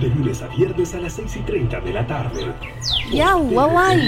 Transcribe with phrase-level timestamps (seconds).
[0.00, 2.54] De lunes a viernes a las 6 y 30 de la tarde.
[3.10, 4.00] Yau, waway.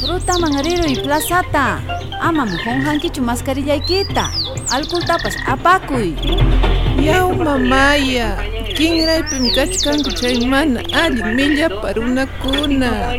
[0.00, 1.80] Fruta mangarero y plazata.
[2.20, 4.30] Ama mujón hankichu mascarillaykita.
[4.70, 6.14] Alcohol tapas apakuy.
[7.00, 8.36] Yaw mamaya,
[8.76, 13.16] kinraypim kachkanku chay mana allin millaparunakuna.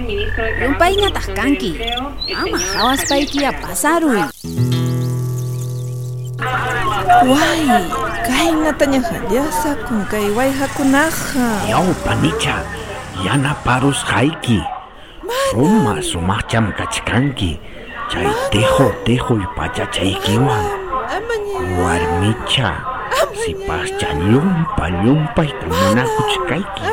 [0.62, 1.82] Rumpayñataq kanki.
[2.38, 4.22] Ama hawaspaykiya pasaruy.
[7.26, 7.66] Way,
[8.28, 11.46] Kaynatañaja llashakun kay wayhakunaqa
[12.06, 12.56] parus
[13.26, 14.60] yanaparusqayki
[15.56, 17.52] Roma sumaqcham kachkanki
[18.12, 19.44] chay tejo tejoy
[20.24, 20.58] kiwa
[21.82, 22.76] warmicha ya,
[23.42, 26.88] mama llumpaykununakuchkayki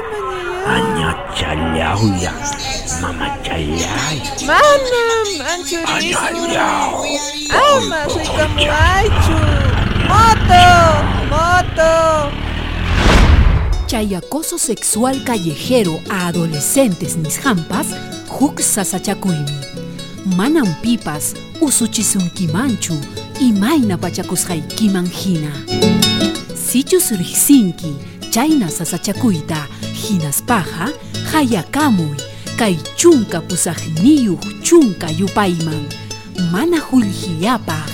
[0.75, 2.33] añachallawlla
[3.03, 6.53] mamachallay manam anchurismun
[7.53, 9.37] ama rikamuaychu
[13.89, 17.87] Chay acoso sexual callejero a adolescentes nishampas
[18.29, 19.57] huk sasachakuymi.
[20.37, 22.95] Manan pipas usuchisunkimanchu
[23.41, 25.53] imayna pachakusqaykiman hina.
[26.55, 27.97] Sichus riqsinki
[28.31, 30.93] chayna sasachakuyta hinaspaqa
[31.33, 32.17] hayakamuy
[32.59, 33.41] kay chunka
[34.63, 35.89] chunka yupayman.
[36.53, 37.89] Mana hullhiyapaq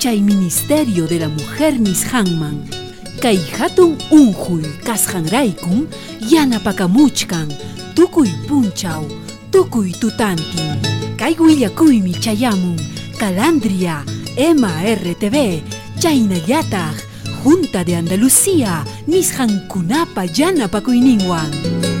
[0.00, 2.75] chay Ministerio de la Mujer nishanman
[3.20, 5.88] kay hatun unjuy kasqanraykun
[6.30, 7.48] yanapakamuchkan
[7.94, 9.04] tukuy punchaw
[9.50, 10.76] tukuy tutantin.
[11.16, 12.76] Kay willakuymi chayamun
[13.16, 14.04] Calandria
[14.36, 15.64] Ema RTV
[15.98, 16.96] chaynallataq
[17.40, 21.95] Junta de Andalucía nisqankunapa yanapakuyninwan